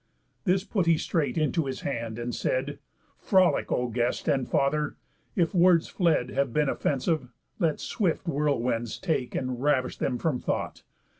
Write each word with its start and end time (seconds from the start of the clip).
This 0.45 0.63
put 0.63 0.87
he 0.87 0.97
straight 0.97 1.37
into 1.37 1.67
his 1.67 1.81
hand, 1.81 2.17
and 2.17 2.33
said: 2.33 2.79
"Frolic, 3.19 3.71
O 3.71 3.87
guest 3.87 4.27
and 4.27 4.49
father; 4.49 4.95
if 5.35 5.53
words 5.53 5.89
fled 5.89 6.31
Have 6.31 6.51
been 6.51 6.69
offensive, 6.69 7.27
let 7.59 7.79
swift 7.79 8.25
whirlwinds 8.27 8.97
take 8.97 9.35
And 9.35 9.61
ravish 9.61 9.97
them 9.99 10.17
from 10.17 10.39
thought. 10.39 10.81